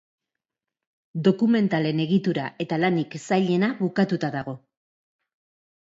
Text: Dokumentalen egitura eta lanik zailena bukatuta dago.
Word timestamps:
Dokumentalen 1.27 2.01
egitura 2.07 2.47
eta 2.67 2.81
lanik 2.87 3.21
zailena 3.29 3.73
bukatuta 3.87 4.35
dago. 4.41 4.61